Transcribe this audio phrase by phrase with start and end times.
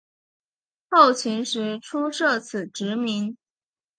[0.89, 3.37] 后秦时初设此职名。